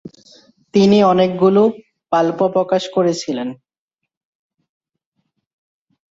তিনি 0.73 0.97
অনেকগুলি 1.03 1.63
পাল্প 2.11 2.39
প্রকাশ 2.55 2.83
করেছিলেন। 2.95 3.49